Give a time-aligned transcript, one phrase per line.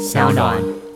[0.00, 0.89] 小暖。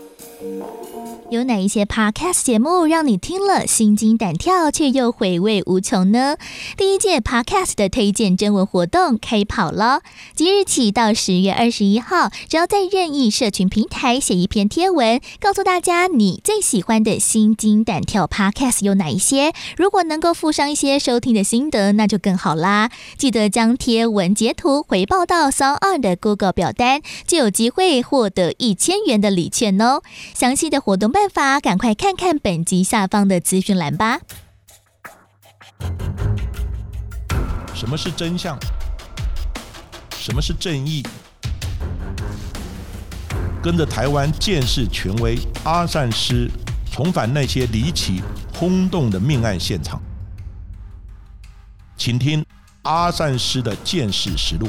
[1.35, 6.37] 有哪一些 podcast 节目让你听了心惊胆跳，却又回味无穷呢？
[6.77, 10.03] 第一届 podcast 的推荐征文活动开跑了，
[10.37, 19.53] 即日起到十月二十一号，只要在任意社群平台写一篇贴文，告诉大家你最喜欢的心惊胆跳 podcast 有哪一些。
[19.77, 22.93] 如果能够附上一些收听的心得，那就更好啦。
[23.19, 30.01] 记得将贴文截图回报到 s o n On 的 Google 表单，就有机会获得一千元的礼券哦。
[30.33, 34.21] 详细的活动办法，赶快看看本集下方的资讯栏吧。
[37.75, 38.59] 什么是真相？
[40.17, 41.03] 什么是正义？
[43.63, 46.51] 跟着台湾建识权威阿善师，
[46.91, 48.23] 重返那些离奇
[48.55, 50.01] 轰动的命案现场，
[51.97, 52.45] 请听
[52.83, 54.69] 阿善师的见识实录。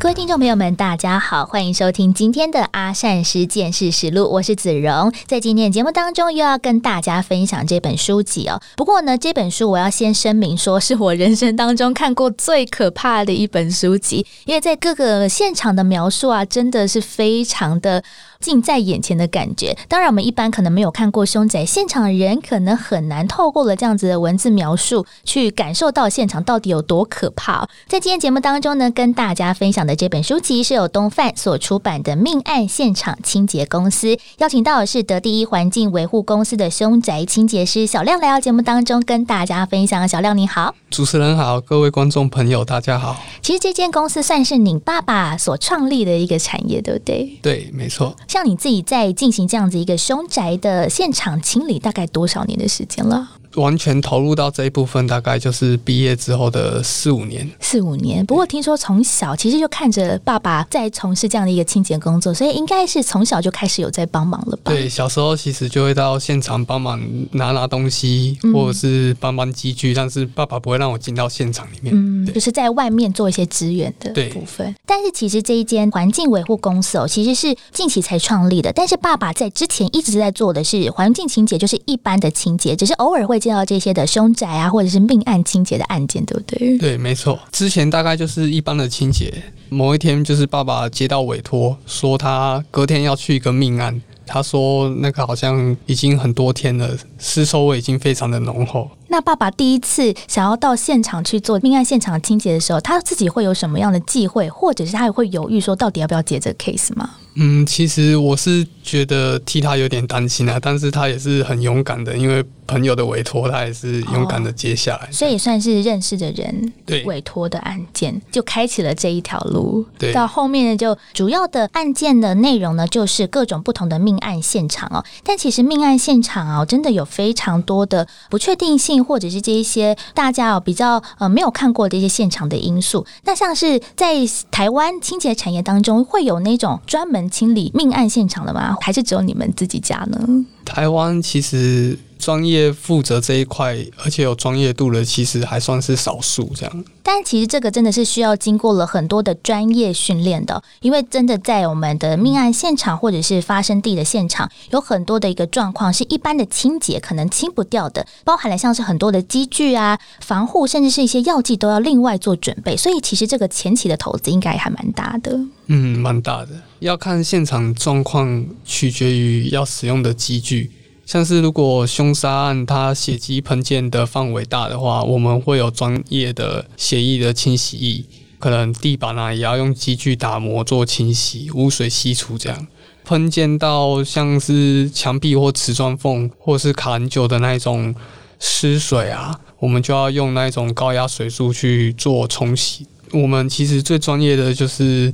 [0.00, 5.12] 各位听众朋友们，大家好，欢迎收听今天的阿善师见事实录，我是子荣。
[5.26, 8.60] 在今天的节目当中，又要跟大家分享这本书籍哦。
[8.76, 18.04] 不过呢，这本书我要先声明，说是我人生当中看过最可怕的一本书籍，因为在各个现场的描述啊，真的是非常的。
[18.40, 27.68] 近在眼前的感觉，当然我们一般可能没有看过凶宅现场的人，可能很难透过了这样子的文字描述，去感受到现场到底有多可怕。
[27.88, 34.06] 在今天节目当中呢，跟大家分享的这本书籍是由东范所出版的《命案现场清洁公司》，
[34.38, 40.08] 邀请到的是得第一环境维护公司的凶宅清洁师小亮来到节目当中跟大家分享。
[40.08, 43.16] 小亮你好，主持人好，各位观众朋友大家好。
[43.42, 47.38] 其实这间公司算是你爸爸所创立的一个产业，对不对？
[47.42, 48.14] 对，没错。
[48.28, 53.37] 像你自己在进行这样子一个凶宅的现场清理，大概多少年的时间了？
[53.58, 57.48] 完全投入到这一部分，大概就是毕业之后的四五年。
[57.60, 64.70] 四五年，不过听说从小其实就看着爸爸在从事这样的一个清洁工作，所以应该是从小就开始有在帮忙了吧？
[64.72, 67.00] 对，小时候其实就会到现场帮忙
[67.32, 74.74] 拿拿东西，或者是帮帮机具，但是爸爸不会让我进到现场里面，嗯，就是在外面做一些支援的部分。
[74.86, 83.38] 但是其实这一间环境维护公司哦，其实是近期才创立的，但是爸爸在之前一直在做的是环境清洁，就是一般的清洁，只是偶尔会。
[83.48, 86.76] 见到这些的凶宅啊，或者是命案清洁的案件，对不对？
[86.76, 87.38] 对，没错。
[87.50, 89.32] 之前大概就是一般的清洁。
[89.70, 94.00] 某一天，就是爸爸接到委托，说他隔天要去一个命案。
[94.26, 98.90] 他说那个好像已经很多天了，尸臭味已经非常的浓厚。
[99.08, 107.08] 那爸爸第一次想要到现场去做命案现场清洁的时候，他自己会有什么样的忌讳，或者是他也会犹豫说，到底要不要接这个 case 吗？
[107.40, 116.72] 嗯，其实我是觉得替他有点担心啊，但是他也是很勇敢的，因为朋友的委托，他也是勇敢的接下来，所以算是认识的人
[117.06, 119.86] 委托的案件，就开启了这一条路。
[119.96, 125.04] 对，到后面呢，就主要的案件的内容呢，就是各种不同的命案现场哦。
[125.22, 133.06] 但其实命案现场啊，真的有非常多的不确定性，或者是这一些大家哦比较呃没有看过的一些现场的因素。
[133.24, 134.16] 那像是在
[134.50, 138.76] 台湾清洁产业当中，会有那种专门清理命案现场的吗？
[138.80, 140.44] 还是只有你们自己家呢？
[140.64, 141.98] 台湾其实。
[142.18, 146.84] 专业负责这一块，而且有专业度的，其实还算是少数这样。
[147.02, 162.76] 但其实这个真的是需要经过了很多的专业训练的，因为真的在我们的命案现场或者是发生地的现场，有很多的一个状况是一般的清洁可能清不掉的，包含了像是很多的机具啊、防护，甚至是一些药剂都要另外做准备。
[162.76, 165.38] 所以其实这个前期的投资应该还蛮大的。
[165.68, 170.70] 嗯，蛮大的，要看现场状况，取决于要使用的机具。
[171.08, 178.04] 像是如果凶杀案它血迹喷溅的范围大的话，我们会有专业的血液的清洗液，
[178.38, 182.66] 可能地板啊也要用机具打磨做清洗，污水吸除这样。
[183.06, 187.94] 喷溅到像是墙壁或瓷砖缝，或是卡很久的那种
[188.38, 192.86] 湿水啊，我们就要用那种高压水柱去做冲洗。
[193.12, 195.10] 我们其实最专业的就是。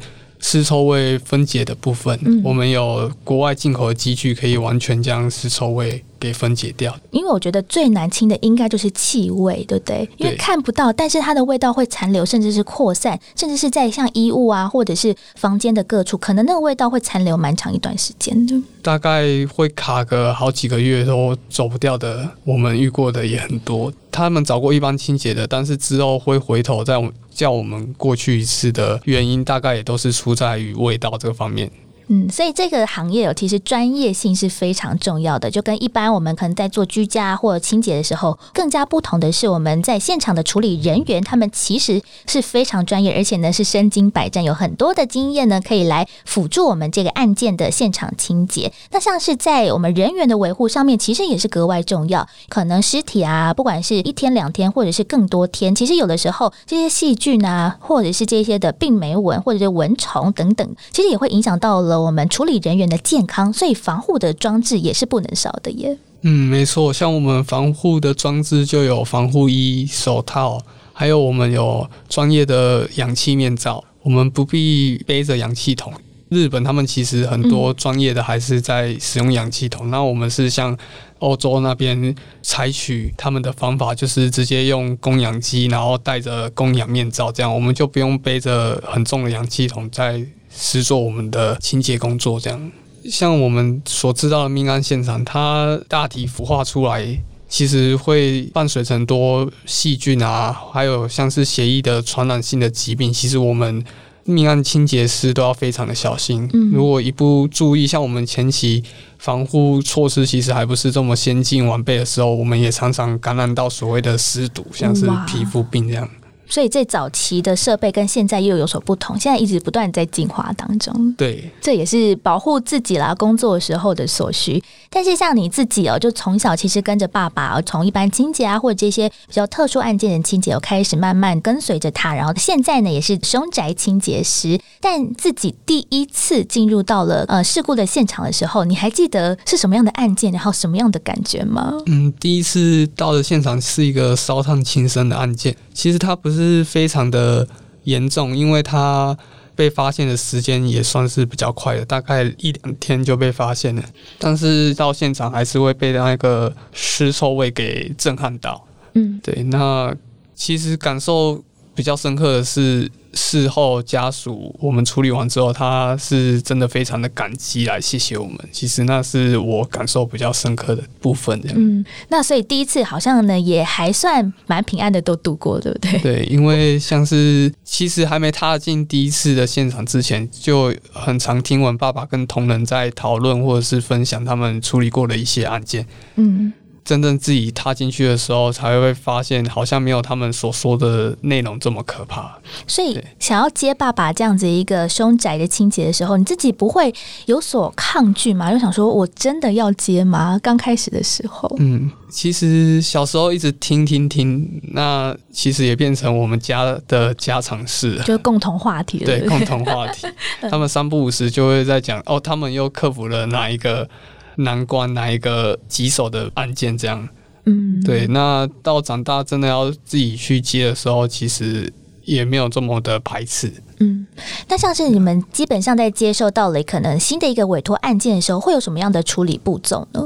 [0.47, 6.05] 尸臭味分解的部分，我们有国外进口的机具，可以完全将尸臭味。
[6.25, 10.09] 给分解掉，因为我觉得最难清的应该就是气味，对不对？
[10.17, 18.55] 因为看不到，但是它的味道会残留，甚至是扩散，甚至是在像衣物啊，或者是房间的各处，可能那个味道会残留蛮长一段时间的。
[18.81, 19.23] 大概
[19.53, 23.93] 会卡个好几个月都走不掉的，我们遇过的也很多。
[24.11, 26.94] 他们找过一般清洁的，但是之后会回头再
[27.31, 31.70] 叫我们过去一次的原因，大概也都是出在于味道这个方面。
[32.09, 48.71] 嗯，所以这个行业有其实专业性是非常重要的，就跟一般我们可能在做居家或清洁的时候，更加不同的是，我们在现场的处理人员，他们其实是非常专业，而且呢是身经百战，有很多的经验呢，可以来辅助我们这个案件的现场清洁。
[48.91, 52.29] 那像是在我们人员的维护上面，其实也是格外重要。
[52.51, 61.94] 可能尸体啊，不管是一天两天，或者是更多天，其实有的时候这些细菌啊，或者是这些的病媒蚊或者是蚊虫等等，其实也会影响到了。
[62.00, 65.96] 我们处理人员的健康，所以防护的装置也是不能少的耶。
[66.23, 70.58] 嗯，没错，像我们防护的装置就有防护衣、手套，
[70.93, 75.93] 还有我们有专业的氧气面罩，我们不必背着氧气筒。
[76.31, 80.76] 日本他们其实很多专业的还是在使用氧气筒，那我们是像
[81.19, 90.25] 欧洲那边采取他们的方法，就是直接用供氧机，然后带着供氧面罩，这样我们就不用背着很重的氧气筒在。
[90.56, 92.73] 是做我们的清洁工作，这样
[93.11, 97.19] 像我们所知道的命案现场，它大体腐化出来，
[97.49, 103.12] 其实会伴随很多细菌啊，还有像是血液的传染性的疾病。
[103.12, 103.85] 其实我们
[104.25, 106.49] 命案清洁师都要非常的小心。
[106.73, 108.83] 如果一不注意，像我们前期
[109.19, 116.09] 防护措施其实还不是这么先进完备的时候，我们也常常感染到所谓的湿毒，像是皮肤病这样。
[116.49, 121.12] 所以在早期的设备跟现在又有所不同，现在一直不断在进化当中。
[121.14, 124.62] 对，这也是保护自己啦，工作时候的所需。
[124.91, 132.14] 但是像你自己哦，就从小其实跟着爸爸，从一般清洁啊，或者这些比较特殊案件的清洁，有开始慢慢跟随着他。
[132.14, 134.61] 然后现在呢，也是凶宅清洁师。
[134.81, 141.73] 但自己第一次进入到了呃事故的现场的时候，你还记得是什么样的案件，然后什么样的感觉吗？
[141.87, 146.65] 嗯，第一次到的现场是一个烧烫轻生的案件，其实它不是。
[146.65, 147.47] 非常的
[147.85, 149.17] 严重，因为它
[149.55, 153.82] 被发现的时间也算是比较快的，大概一两天就被发现了。
[154.19, 158.67] 但是到现场还是会被那个尸臭味给震撼到。
[158.94, 159.94] 嗯，对，那
[160.35, 161.44] 其实感受
[161.75, 162.91] 比较深刻的是。
[163.14, 168.38] 事后家属我们处理完之后，他是真的非常的感激来谢谢我们。
[168.52, 171.40] 其实那是我感受比较深刻的部分。
[171.43, 175.99] 这样，嗯，那所以第一次好像呢也还算蛮平安的都度过，对不对？
[176.00, 185.87] 对，因为像是其实还没踏进第一次的现场之前，就很常听闻爸爸跟同仁在讨论或者是分享他们处理过的一些案件。
[186.17, 186.52] 嗯。
[186.84, 192.38] 真正自己踏进去的时候，才会发现好像没有他们所说的内容这么可怕。
[192.66, 196.92] 所以，想要接爸爸这样子一个凶宅的清洁的时候，你自己不会
[197.25, 198.52] 有所抗拒吗？
[198.52, 200.38] 又想说，我真的要接吗？
[200.42, 208.98] 刚开始的时候，嗯，其实小时候一直听听听，那其实也变成我们家的家常事，就共同话题。
[208.98, 210.06] 对，共同话题。
[210.50, 213.88] 他们三不五时就会在讲哦，他们又克服了哪一个。
[214.36, 216.76] 难关哪一个棘手的案件？
[216.76, 217.08] 这样，
[217.44, 218.06] 嗯，对。
[218.06, 221.72] 那到长大真的要自己去接的时候，其实
[222.04, 223.52] 也没有这么的排斥。
[223.81, 224.06] 嗯，
[224.48, 230.00] 那像是你们基本上在接受到了可能新的一个委托案件的时候，会有什么样的处理步骤呢？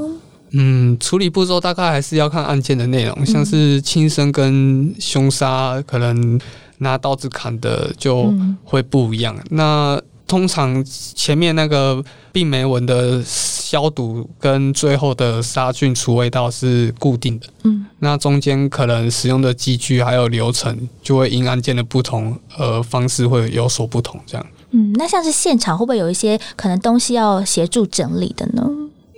[0.51, 6.41] 嗯，处理步骤大概还是要看案件的内容，像是轻生跟凶杀，可能
[6.79, 8.33] 拿刀子砍的就
[8.63, 9.37] 会不一样。
[9.51, 24.45] 那通常前面那个病媒蚊的消毒跟最后的杀菌除味道是固定的，嗯，那中间可能使用的机具还有流程就会因案件的不同，呃，方式会有所不同，这样。
[24.69, 28.63] 嗯，那像是现场会不会有一些可能东西要协助整理的呢？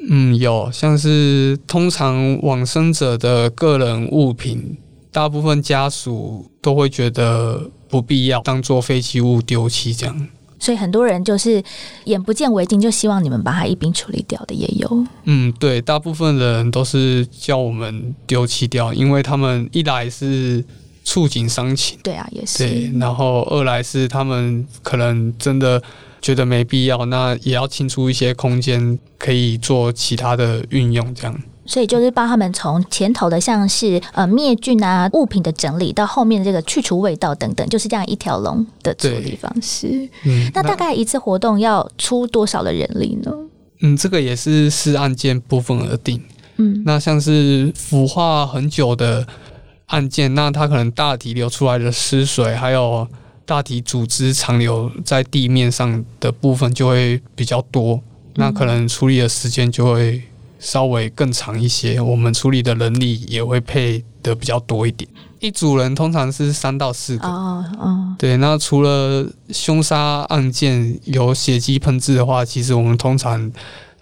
[0.09, 4.77] 嗯，有，像是通常往生者的个人物品，
[5.11, 10.27] 大部分家属都会觉得不必要当做废弃物丢弃这样。
[10.61, 11.61] 所以很多人就是
[12.05, 15.05] 眼不见为净，就希望你们把它一并处理掉的也有。
[15.23, 20.63] 嗯，对，大部分人都是叫我们丢弃掉，因为他们一来是
[21.03, 22.59] 触景伤情，对啊，也是。
[22.59, 25.81] 对，然后二来是他们可能真的
[26.21, 31.35] 觉得没必要，那也要清出一些空间，可以做其他的运用，这样。
[31.71, 39.87] 所以就是帮他们从前头的像是呃灭菌啊物品的整理，到后面的这个去除味道等等，就是这样一条龙的处理方式。
[40.25, 43.31] 嗯，那大概一次活动要出多少的人力呢？
[43.79, 46.21] 嗯，这个也是视案件部分而定。
[46.57, 49.25] 嗯，那像是腐化很久的
[49.85, 53.07] 案件，那它可能大体流出来的湿水，还有
[53.45, 58.01] 大体组织残留在地面上的部分就会比较多，
[58.35, 60.21] 那可能处理的时间就会。
[60.61, 65.09] 稍微更长一些，我们处理的人力也会配的比较多一点。
[65.39, 67.27] 一组人通常是三到四个。
[67.27, 73.51] 哦哦，对，那除了凶杀案件有血迹喷渍的话，其实我们通常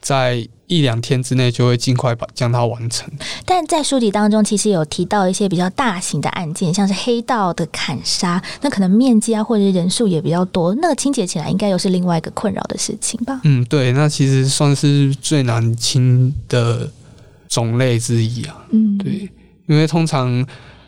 [0.01, 3.09] 在一两天之内就会尽快把将它完成。
[3.45, 13.41] 但在书籍当中，其实有提到一些比较大型的案件，像是黑道的砍杀，那可能面积啊或者是人数也比较多，那个清洁起来应该又是另外一个困扰的事情吧？
[13.43, 16.89] 嗯，对，那其实算是最难清的
[17.47, 18.63] 种类之一啊。
[18.71, 19.29] 嗯，对，
[19.67, 20.45] 因为通常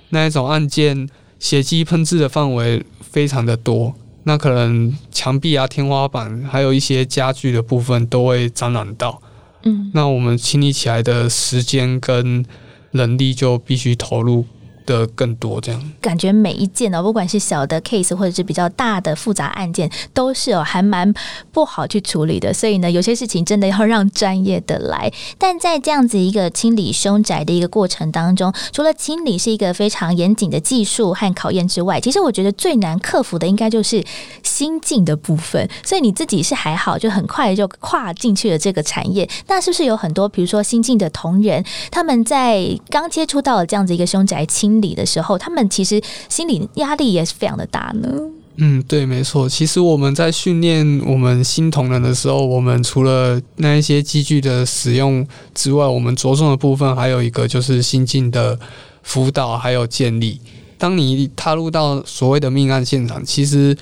[0.09, 9.21] 那一种案件血迹喷渍的范围非常的多，那可能墙壁啊、天花板，还有一些家具的部分都会沾染到。
[9.63, 12.45] 嗯，那我们清理起来的时间跟
[12.91, 14.45] 人力就必须投入
[14.85, 15.91] 的更多，这样。
[15.99, 21.13] 感觉每一件哦，不管是小的 case 或者是比较大的复杂案件，都是哦还蛮
[21.51, 22.53] 不好去处理的。
[22.53, 25.11] 所以呢，有些事情真的要让专业的来。
[25.37, 34.03] 但在这样子一个清理凶宅的一个过程当中，除了清理是一个非常严谨的技术和考验之外，其实我觉得最难克服的应该就是
[34.43, 35.69] 心境的部分。
[35.83, 39.27] 所以你自己是还好，就很快就跨进去了这个产业。
[39.47, 48.07] 那是不是有很多比如说新进的同仁，他们在刚接触到了这样子一个凶宅清心理的时候，他们其实心理压力也是非常的大呢？
[48.55, 49.49] 嗯，对，没错。
[49.49, 58.57] 其实我们在训练我们新同仁的时候，我们除了那一些机具的使用之外，我们着重的部分还有一个就是心境的
[59.03, 60.39] 辅导还有建立。
[60.77, 63.75] 当你踏入到所谓的命案现场，其实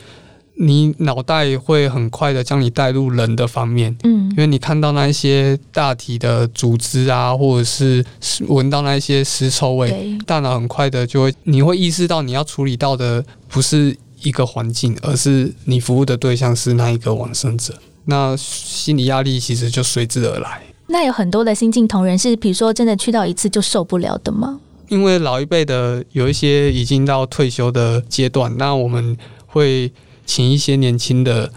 [0.62, 8.04] 你脑袋会很快的将你带入人的方面，嗯因为你看到那一些大体的组织啊，或者是
[8.48, 17.74] 闻到那一些尸臭味，大脑很快的就会，你会意识到你要处理到的不是一个环境，而是你服务的对象是那一个往生者。
[18.06, 24.60] 那心理压力其实就随之而来，那有很多的新进同仁是，比如说真的去到一次就受不了的吗？
[24.89, 29.92] 因为老一辈的有一些已经到退休的阶段，那我们会
[30.29, 31.51] 请一些年轻的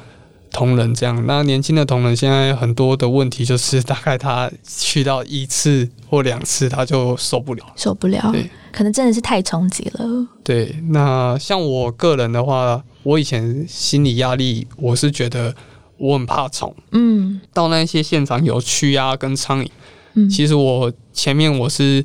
[0.51, 1.23] 同仁这样。
[1.27, 7.63] 那年轻的同仁现在很多的问题就是，大概他去到一次或两次他就受不了。
[7.77, 10.27] 受不了对，可能真的是太冲击了。
[10.43, 15.55] 对，那像我个人的话，我以前心理压力，我是觉得
[15.99, 16.75] 我很怕虫。
[16.93, 19.69] 嗯到那些现场有蛆啊跟苍蝇，
[20.15, 22.03] 嗯，其实我前面我是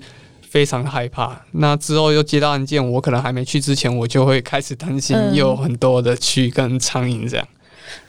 [0.49, 1.41] 非常害怕。
[1.51, 7.47] 那之后又接到案件，我可能还没去之前，我就会开始担心嗯又有很多的蛆跟苍蝇这样。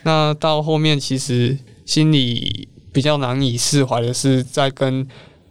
[0.03, 5.07] 那到后面其实心里比较难以释怀的是，在跟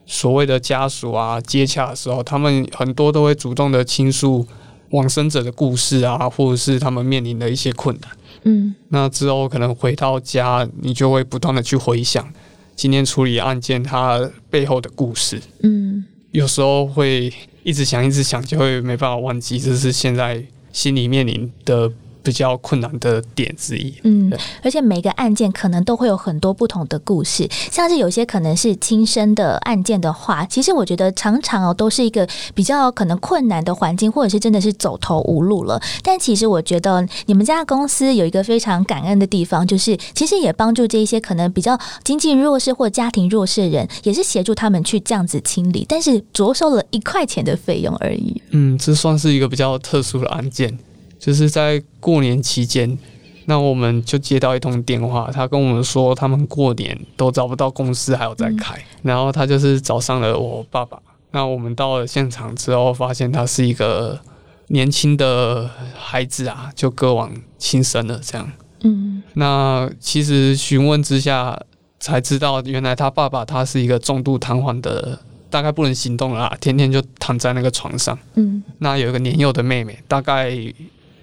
[0.06, 4.46] 所谓的家属啊接洽的时候，他们很多都会主动的倾诉
[4.92, 8.12] 往生者的故事啊，或者是他们面临的一些困难。
[8.44, 12.32] 嗯那之后可能回到家，你就会不断的去回想
[12.76, 15.42] 今天处理案件它背后的故事。
[15.64, 16.06] 嗯
[16.38, 20.40] 有时候会一直想，一直想，就会没办法忘记，这是现在
[20.72, 21.92] 心里面临的
[22.28, 23.94] 比较困难的点之一。
[24.04, 24.30] 嗯，
[24.62, 35.82] 而且每个案件可能都会有很多不同的故事，像是有些可能是亲生的案件的话，其实我觉得常常哦都是一个比较可能困难的环境，或者是真的是走投无路了。
[36.04, 48.42] 但其实我觉得你们家公司有一个非常感恩的地方，就是其实也帮助这一些可能比较经济弱势或家庭弱势的人，也是协助他们去这样子清理，但是着收了一块钱的费用而已。
[48.52, 50.78] 嗯，这算是一个比较特殊的案件，
[51.20, 52.98] 就是在过年期间，
[53.46, 61.00] 那我们就接到一通电话，他跟我们说他们过年都找不到公司还有在开，然后他就是找上了我爸爸。
[61.32, 64.20] 那我们到了现场之后，发现他是一个
[64.68, 68.52] 年轻的孩子啊，就割往轻生了这样。
[68.84, 71.60] 嗯那其实询问之下
[72.00, 75.20] 才知道，原来他爸爸他是一个重度瘫痪的，
[75.50, 78.18] 大概不能行动了啦，天天就躺在那个床上。
[78.36, 80.52] 嗯那有一个年幼的妹妹，大概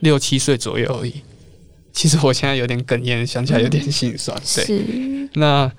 [0.05, 1.15] 六七岁左右而已。
[1.93, 4.37] 其实我现在有点哽咽，想起来有点心酸。
[4.55, 5.71] 对，是那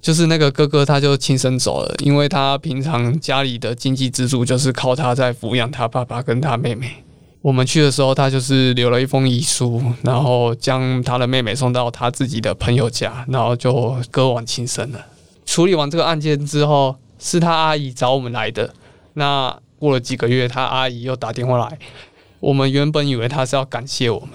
[0.00, 7.04] 就是那个哥哥他就轻生走了，因为他平常家里的经济支柱就是靠他在抚养他爸爸跟他妹妹。
[7.42, 15.06] 我们去的时候，他就是留了一封遗书，然后将他的妹妹送到他自己的朋友家，然后就割腕轻生了。
[15.44, 18.72] 处理完这个案件之后，是他阿姨找我们来的。
[19.14, 21.78] 那过了几个月，他阿姨又打电话来，
[22.46, 24.30] 我们原本以为他是要感谢我们，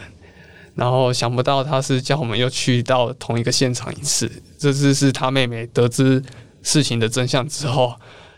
[0.75, 4.29] 然后想不到他是叫我们又去到同一个现场一次。
[4.57, 6.21] 这次是他妹妹得知
[6.61, 7.95] 事情的真相之后，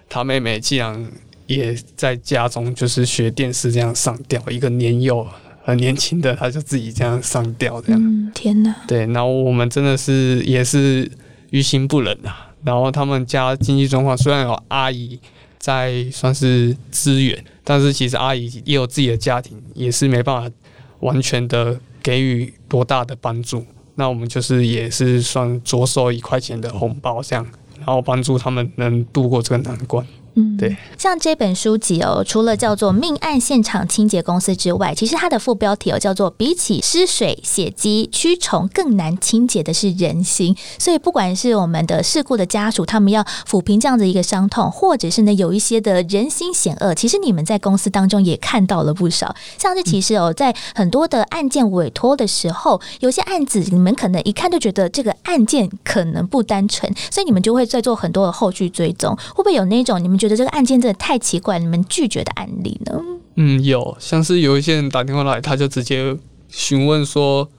[0.08, 1.12] 他妹妹竟然
[1.48, 5.26] 也在家中就是学电视这样上吊，一个年幼
[5.64, 8.00] 很年轻的他就自己这样上吊这样。
[8.00, 11.10] 嗯，天哪，对，然后我们真的是也是
[11.50, 12.54] 于心不忍啊。
[12.64, 15.20] 然后他们家经济状况虽然有阿姨
[15.58, 20.56] 在算是支援，但是其实阿姨也有自己的家庭，也是没办法
[21.00, 23.66] 完全的给予多大的帮助。
[23.96, 27.46] 那我们就是也是算着手一块钱的红包这样，
[27.78, 30.06] 然后帮助他们能度过这个难关。
[30.36, 30.76] 嗯，对。
[30.98, 40.56] 像这本书籍哦，除了叫做“命案现场清洁公司”之外，其实它的副标题哦叫做“比起湿水、血迹、蛆虫更难清洁的是人心”。
[40.80, 49.36] 所以，不管是我们的事故的家属，他们要抚平这样的一个伤痛，或者是呢有一些的人心险恶，其实你们在公司当中也看到了不少。
[49.58, 59.16] 像是其实哦，在很多的案件委托的时候，有些案子你们可能一看就觉得这个案件可能不单纯，所以你们就会在做很多的后续追踪。
[59.36, 62.98] 会不会有那种你们觉得这个案件真的太奇怪，你们拒绝的案例呢？
[63.36, 66.16] 嗯，有，像是有一些人打电话来，他就直接
[66.48, 67.50] 询问说，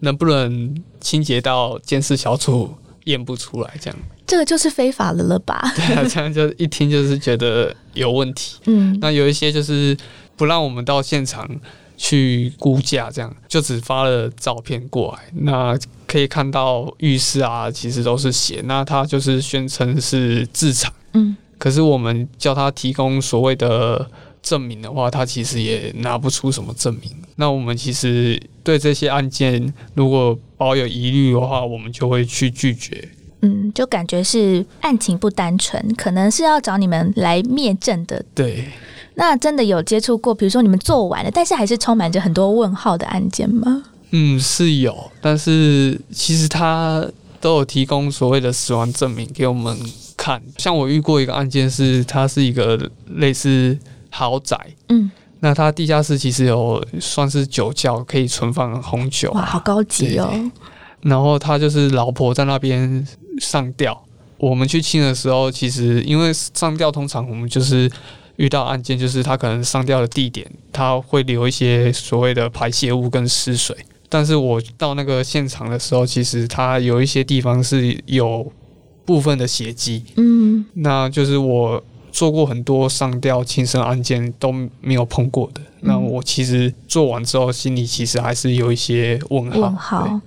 [0.00, 3.96] 能不能清洁到监视小组验不出来，这样。
[4.26, 5.62] 这个就是非法了了吧？
[5.76, 8.56] 对啊，这样就一听就是觉得有问题。
[8.64, 9.96] 嗯，那有一些就是
[10.34, 11.48] 不让我们到现场
[11.96, 15.20] 去估价，这样就只发了照片过来。
[15.42, 18.60] 那可以看到浴室啊，其实都是血。
[18.64, 20.92] 那他就是宣称是自残。
[21.12, 24.08] 嗯，可是我们叫他提供所谓的
[24.42, 27.10] 证明的话，他其实也拿不出什么证明。
[27.36, 33.08] 那我们其实对这些案件，如果抱有疑虑的话，我们就会去拒绝。
[33.42, 38.24] 嗯，就感觉是案情不单纯，可能是要找你们来灭证的。
[38.34, 38.64] 对，
[39.14, 43.84] 那真的有接触过，比如说你们做完了，但是还是充满着很多问号的案件吗？
[44.10, 47.06] 嗯，是有，但是其实他
[47.40, 49.78] 都有提供所谓的死亡证明给我们
[50.28, 50.42] 看。
[50.58, 53.78] 像我遇过一个案件是，它是一个类似
[54.10, 54.58] 豪宅，
[54.88, 59.30] 嗯，那它地下室其实有算是酒窖，可以存放红酒。
[59.32, 60.30] 哇，好高级哦！
[61.00, 63.06] 然后他就是老婆在那边
[63.40, 64.04] 上吊，
[64.36, 67.90] 我们去清的时候，其实因为上吊通常我们就是
[68.36, 73.74] 遇到案件，就是他可能上吊的地点，他会留一些所谓的排泄物跟尸水。
[74.08, 78.50] 但是我到那个现场的时候，其实他有一些地方是有
[79.08, 85.62] 部分的血迹，嗯，那就是我做过很多上吊轻生案件都没有碰过的。
[85.80, 89.60] 那我其实做完之后，心里其实还是有一些问号。
[89.60, 90.20] 问号，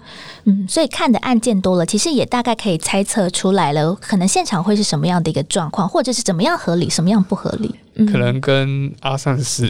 [0.46, 7.76] 嗯，所以看的案件多了，其实也大概可以猜测出来了，可能现场会是什么样的一个状况，或者是怎么样合理，什么样不合理。
[7.94, 9.70] 嗯可能跟阿善师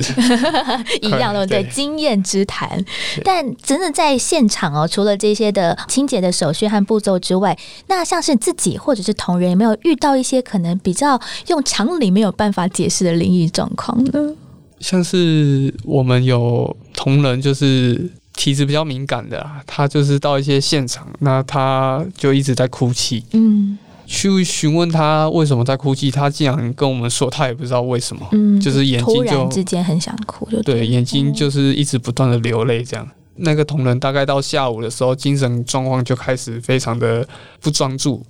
[1.02, 2.84] 一样的，对， 对经验之谈。
[3.24, 7.58] 但真的在现场哦，除了这些的清洁的手续和步骤之外，
[7.88, 14.36] 那像是自己或者是同仁，有没有遇到一些可能比较用常理没有办法解释的灵异状况呢？
[14.80, 18.08] 像是我们有同仁，就是
[18.42, 23.24] 体质比较敏感的啊，他就是到一些现场，那他就一直在哭泣。
[23.34, 23.78] 嗯
[24.08, 33.08] 去询问他为什么在哭泣，他竟然跟我们说他也不知道为什么，嗯，就是眼睛就然之间很想哭，就对，眼睛就是一直不断的流泪这样。
[33.36, 37.26] 那个同仁大概到下午的时候，精神状况就开始非常的
[37.62, 38.26] 不专注，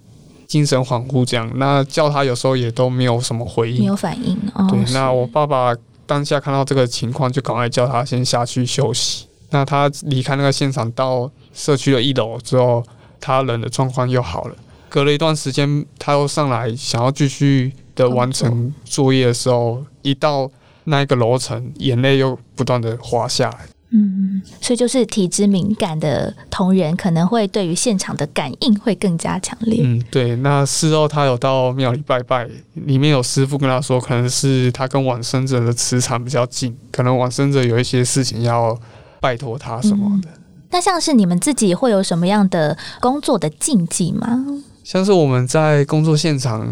[0.46, 1.50] 精神恍惚这样。
[1.56, 3.80] 那叫他有时候也都没有什么回应。
[3.80, 4.68] 没有反应哦。
[4.70, 5.74] 对，那我爸爸
[6.06, 9.26] 当下看到这个情况，就赶快叫他先下去休息。
[9.52, 12.84] 那他离开那个现场到社区的一楼之后，
[13.20, 14.56] 他人的状况又好了。
[14.90, 20.50] 隔了一段时间，他又上来想要继续的完成作业的时候，一到
[20.86, 23.60] 那一个楼层，眼泪又不断的滑下来。
[23.94, 29.82] 嗯，所以就是体质敏感的同仁，可能会对于现场的感应会更加强烈。
[29.84, 30.34] 嗯，对。
[30.38, 38.78] 那事后他有到庙里拜拜，里面有师傅跟他说，可能是他跟往生者的磁场比较近，可能往生者有一些事情要
[39.22, 40.28] 拜托他什么的。
[40.72, 44.46] 那像是你们自己会有什么样的工作的禁忌吗？
[44.84, 46.68] 像是我们在工作现场，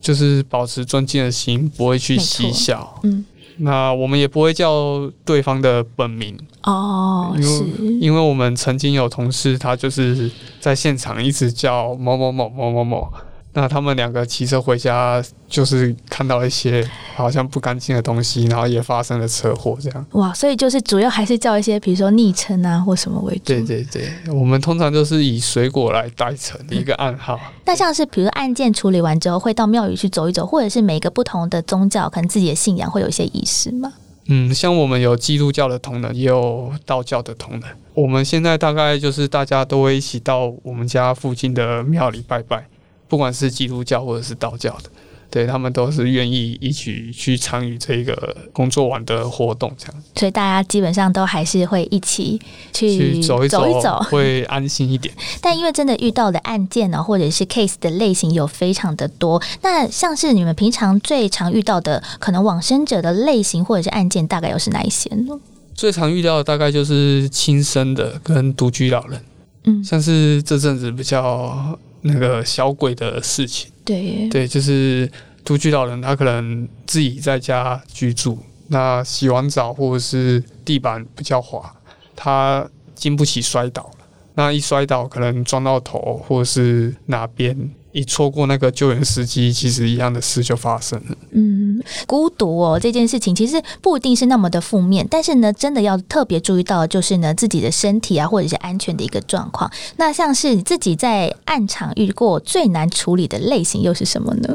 [0.00, 2.98] 就是保持尊敬的心，不会去嬉笑。
[3.02, 3.24] 嗯，
[3.58, 7.64] 那我们也不会叫对方的本名，哦，因为是，
[8.00, 13.12] 因为我们曾经有同事，他就是在现场一直叫某某某某某某。
[13.52, 20.06] 那他们两个骑车回家，就是看到一些好像不干净的东西，然后也发生了车祸，这样。
[20.12, 23.42] 哇，所以就是主要还是叫一些比如说昵称啊或什么为主。
[23.46, 27.40] 对对对，我们通常就是以水果来代称一个暗号。
[27.66, 33.92] 那像是比如案件处理完之后，会到庙宇去走一走，或者是每个不同的宗教，可能自己的信仰会有一些仪式吗？
[34.26, 37.62] 嗯，像我们有基督教的同仁，也有道教的同仁。
[37.94, 42.64] 我们现在大概就是大家都会一起到我们家附近的庙里拜拜，
[43.10, 44.88] 不管是基督教或者是道教的。
[45.32, 52.36] 对他们都是愿意一起去参与这个工作完的活动，这样所以大家基本上都还是会一起
[52.72, 54.00] 去去走一走一走。
[54.10, 55.14] 会安心一点。
[55.40, 65.38] 但因为真的遇到的案件呢，或者是 case 的类型有非常的多，那像是你们平常最常遇到的可能往生者的类型或者是案件，大概又是哪一些呢？
[65.76, 69.24] 最常遇到的大概就是轻生的跟独居老人，
[69.62, 73.70] 嗯，像是这阵子比较那个小鬼的事情。
[73.84, 75.10] 对，对，就是
[75.44, 81.74] 独居老人，他可能自己在家居住，那洗完澡或者是地板比较滑，
[82.14, 83.90] 他经不起摔倒，
[84.34, 91.16] 那一摔倒可能撞到头或者是哪边，一错过那个救援时机，其实一样的事就发生了。
[91.32, 99.70] 嗯，孤独哦这件事情其实不一定是那么的负面，但是呢，真的要特别注意到就是呢自己的身体啊，或者是安全的一个状况。
[99.96, 104.54] 那像是你自己在案场遇过最难处理的类型又是什么呢？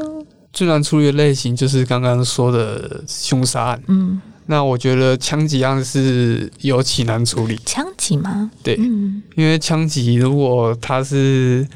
[0.52, 3.82] 最难处理的类型就是刚刚说的凶杀案。
[3.88, 8.50] 嗯，那我觉得枪击案是尤其难处理，枪击吗？
[8.62, 11.66] 对，嗯因为枪击如果它是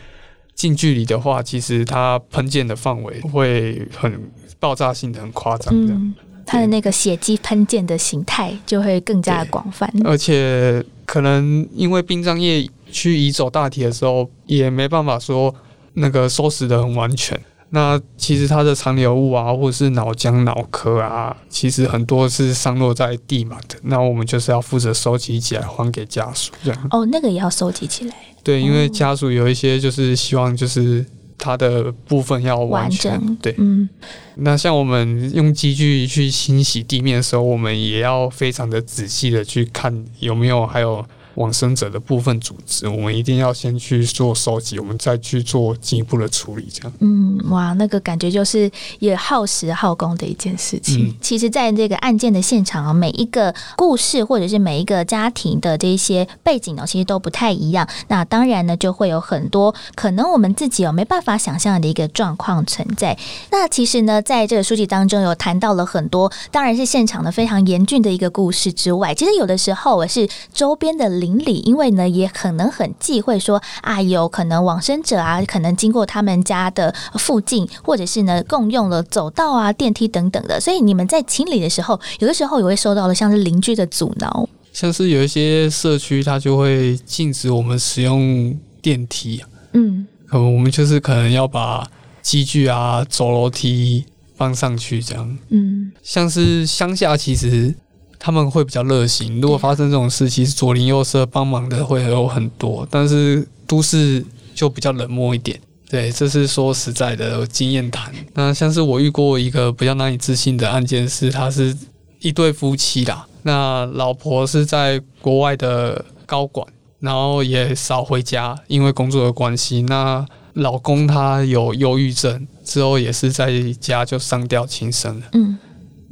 [0.61, 9.91] 近距离的话，其实它喷溅的范围会很爆炸性的很夸张这样，嗯，它的那个血迹喷溅的形态就会更加的广泛。
[10.05, 15.55] 而且可能因为殡葬业去移走大体的时候，也没办法说
[15.95, 17.41] 那个收拾的很完全。
[17.73, 23.77] 那其实它的残留物啊，或者是脑浆、脑壳啊，其实很多是散落在地嘛的。
[23.83, 26.89] 那我们就是要负责收集起来还给家属，这样。
[26.91, 31.07] 哦，那个也要收集起来，对，因为家属有一些就是希望就是
[31.39, 32.91] 它的部分要完。
[32.91, 33.37] 整。
[33.41, 33.89] 对，嗯，
[34.35, 41.07] 那像我们用机具去清洗地面的时候，我们也要非常的仔细的去看有没有还有
[41.41, 46.93] 往生者的部分组织，我们一定要先去做收集，我们再去做进一步的处理，这样。
[47.01, 51.09] 嗯，哇，那个感觉就是也耗时耗工的一件事情。
[51.09, 57.89] 嗯其实，在这个案件的现场啊，每一个故事或者是每一个家庭的这些背景呢，其实都不太一样。
[58.09, 63.17] 那当然呢，就会有很多可能我们自己有没办法想象的一个状况存在。
[63.51, 84.49] 那其实呢，在这个书籍当中有谈到了很多，当然是现场的非常严峻的一个故事之外，其实有的时候我是周边的邻里，因为呢也可能很忌讳说啊，有可能往生者啊，可能经过他们家的附近，或者是呢共用了走道啊、电梯等等的，所以你们在清理的时候，有的时候也会受到了像是邻居的阻挠。
[84.73, 91.85] 像是有一些社区，它就会禁止我们使用电梯，嗯可能我们就是可能要把
[92.23, 94.05] 机具啊、走楼梯
[94.37, 95.39] 放上去，这样。
[95.49, 97.75] 嗯像是乡下，其实
[98.21, 99.41] 他们会比较热心。
[99.41, 105.59] 如果发生这种事，其实左邻右舍帮忙的会有很多，但是都市就比较冷漠一点。
[105.89, 108.13] 对，这是说实在的经验谈。
[108.35, 111.77] 那像是我遇过一个比较难以置信的案件是，他是
[112.21, 116.65] 一对夫妻啦，那老婆是在国外的高管，
[117.01, 119.83] 然后也少回家，因为工作的关系。
[119.89, 125.27] 那老公他有忧郁症，之后也是在家就上吊轻生了。
[125.33, 125.59] 嗯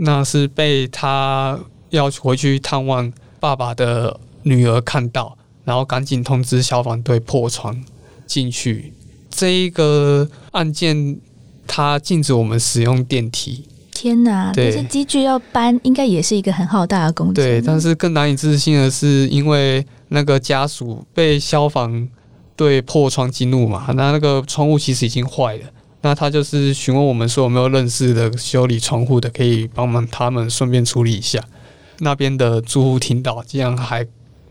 [0.00, 1.58] 那是被他
[1.90, 7.82] 要回去探望爸爸的女儿看到，然后赶紧通知消防队破窗
[8.26, 8.92] 进去。
[9.30, 11.18] 这一个案件，
[11.66, 17.34] 他禁止我们使用电梯，天哪，对这些机具要搬，应该也是一个很浩大的工程。
[17.34, 22.08] 对，但是更难以置信的是，因为那个家属被消防
[22.56, 25.62] 队破窗激怒嘛，那那个窗户其实已经坏了。
[26.00, 31.40] 那他就是询问我们说有没有认识的修理窗户的，可以帮忙他们顺便处理一下。
[31.98, 34.06] 那边的住户听到，竟然还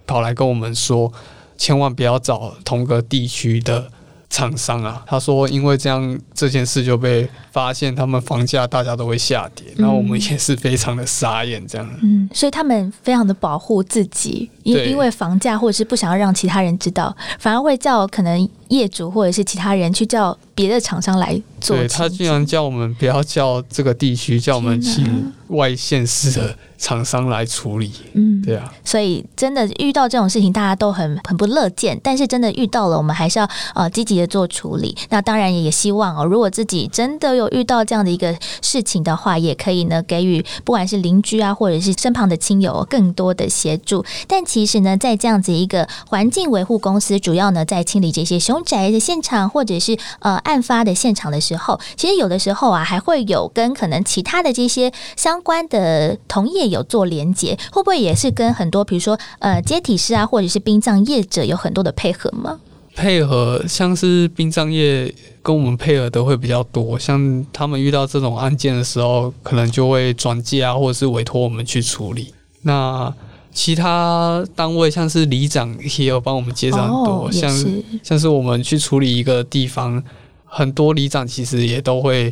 [0.06, 1.12] 跑来跟我们说，
[1.58, 3.90] 千万不要找同个地区的
[4.30, 5.04] 厂商啊。
[5.08, 9.66] 他说，因为这样这件事就被发现，他们房价大家都会下跌。
[9.78, 11.90] 然后我们也是非常的傻眼，这样。
[12.02, 21.76] 嗯，所以他们非常的保护自己，因因为房价或者是不想要让其他人知道，反而会叫可能业主或者是其他人去叫别的厂商来做。
[21.78, 27.92] 对他居然叫我们不要叫这个地区，叫我们请外县市的厂商来处理。
[28.14, 32.00] 嗯，对啊，所以真的遇到这种事情，大家都很很不乐见。
[32.04, 34.96] 但是真的遇到了，我们还是要呃积极的做处理。
[35.10, 44.04] 那当然也希望哦，如果自己真的有遇到这样的一个事情的话，也可以呢给予不管是邻居啊，或者是身旁的亲友更多的协助。
[44.28, 62.60] 但其实呢，在这样子一个环境维护公司，主要呢在清理这些凶宅的现场，或者是呃案发的现场的时候，其实有的时候啊，还会有跟可能其他的这些相关的同业有做连接，会不会也是跟很多比如说呃接体师啊，或者是殡葬业者有很多的配合吗？
[62.96, 72.34] 配合，像是殡葬业跟我们配合的会比较多，像他们遇到这种案件的时候，可能就会转介啊，或者是委托我们去处理。
[72.64, 73.14] 那
[73.58, 80.02] 其他单位像是里长也有帮我们介绍很多，哦，像是像是我们去处理一个地方，
[80.46, 82.32] 很多里长其实也都会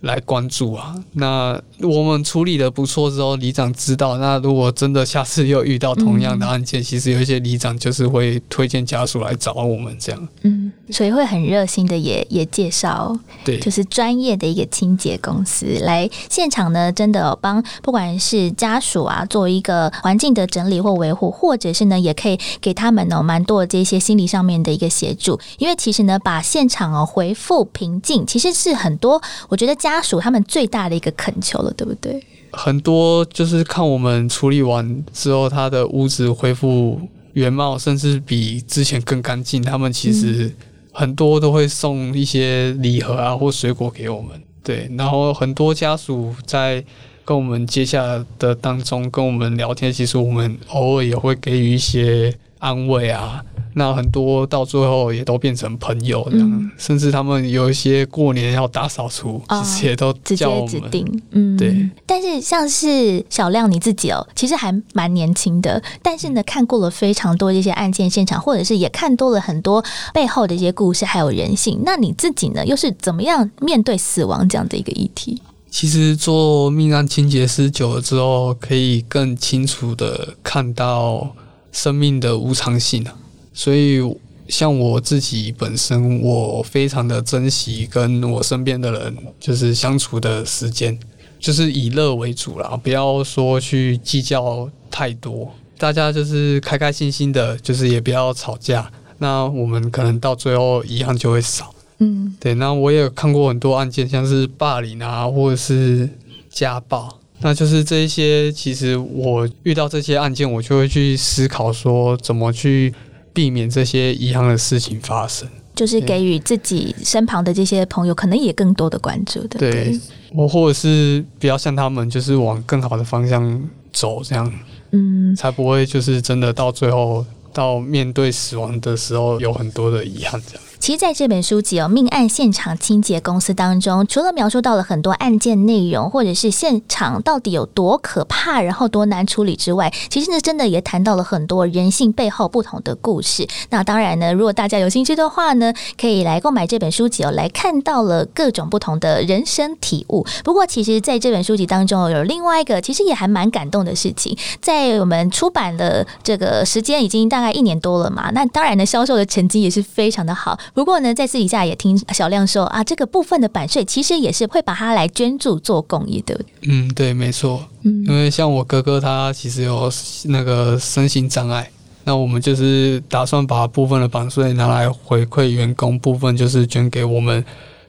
[0.00, 0.96] 来关注啊。
[1.12, 10.28] 那我们处理的不错之后，里长知道，那如果真的下次又遇到同样的案件，其实有一些里长就是会推荐家属来找我们这样。
[10.42, 25.38] 嗯，所以会很热心的也也介绍，对，就是专业的一个清洁公司来现场呢，真的有帮不管是家属啊做一个环境的整理或维护，或者是呢也可以给他们呢蛮多的这些心理上面的一个协助。
[25.58, 32.22] 因为其实呢，把现场哦回复平静，其实是很多我觉得家属他们最大的一个恳求了，对不对？
[32.52, 36.98] 很多就是看我们处理完之后，他的屋子恢复
[37.34, 39.60] 原貌，甚至比之前更干净。
[39.62, 40.50] 他们其实
[40.98, 44.30] 很多都会送一些礼盒啊或水果给我们。
[44.64, 46.82] 对，然后很多家属在
[47.22, 53.44] 跟我们接下来的当中跟我们聊天，其实我们偶尔也会给予一些安慰啊。
[53.78, 60.34] 那很多到最后也都变成朋友这样，嗯甚至他们有一些过年要大扫除，哦其实也都直。
[60.34, 61.88] 接指定，嗯，对。
[62.06, 69.84] 但是像是小亮你自己哦，其实还蛮年轻的，但是呢，看过了非常多这些案件现场，或者是也看多了很多
[70.14, 71.80] 背后的一些故事，还有人性。
[71.84, 75.40] 那你自己呢，又是怎么样面对死亡这样的一个议题？
[75.70, 81.34] 其实做命案清洁师久了之后，可以更清楚的看到
[81.72, 83.14] 生命的无常性啊。
[83.56, 84.00] 所以，
[84.48, 90.96] 像我自己本身，我非常的珍惜跟我身边的人就是相处的时间，
[91.40, 95.50] 就是以乐为主啦，不要说去计较太多。
[95.78, 98.90] 大家就是开开心心的，就是也不要吵架。
[99.18, 101.74] 那我们可能到最后遗憾就会少。
[101.98, 106.06] 嗯对，那我也看过很多案件，像是霸凌啊，或者是
[106.50, 108.52] 家暴，那就是这一些。
[108.52, 112.92] 其实我遇到这些案件，我就会去思考说，怎么去
[113.36, 115.46] 避免这些遗憾的事情发生。
[115.74, 119.58] 就是给予自己身旁的这些朋友，可能也更多的关注的。
[119.58, 120.00] 对，
[120.32, 124.50] 我或者是不要像他们，就是往更好的方向走，这样
[124.92, 130.64] 嗯，才不会就是真的到最后到面对死亡的时候有很多的遗憾，这样。
[130.86, 143.48] 其实，在这本书籍哦，《命案现场清洁公司》当中，除了描述到了很多案件内容，或者是现场到底有多可怕，然后多难处理之外，其实呢，真的也谈到了很多人性背后不同的故事。
[143.70, 150.24] 那当然呢，如果大家有兴趣的话呢，可以来购买这本书籍哦，来看到了各种不同的人生体悟。
[150.44, 160.56] 不过，其实在这本书籍当中有另外一个，其实也还蛮感动的事情，在我们出版的这个时间已经大概一年多了嘛，那当然呢，销售的成绩也是非常的好。
[160.76, 166.38] 不过呢，在私底下也听小亮说啊，这个部分的版税其实也是会把它来捐助做公益的。
[166.68, 167.64] 嗯，对，没错。
[167.82, 169.90] 嗯因为像我哥哥他其实有
[170.24, 171.70] 那个身心障碍，
[172.04, 177.42] 那我们就是打算把部分的版税拿来回馈员工，部分就是捐给我们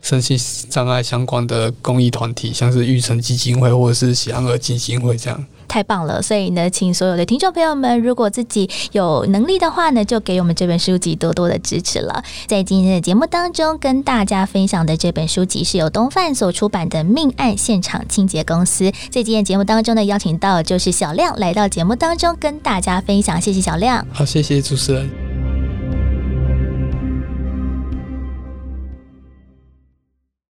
[0.07, 0.39] 身心
[0.69, 5.45] 障碍相关的公益团体，像是育成基金会或者是喜安儿基金会这样。
[5.67, 6.21] 太棒了！
[6.21, 12.23] 所以呢，请所有的听众朋友们，如果自己有能力的话呢，就给我们这本书籍多多的支持了。
[12.47, 18.85] 在今天的节目当中，跟大家分享的这本书籍是由东贩所出版的《命案现场清洁公司》。
[19.11, 24.07] 在今天节目当中呢，邀请到就是小亮来到节目当中跟大家分享，谢谢小亮。
[24.13, 25.36] 好，谢谢主持人。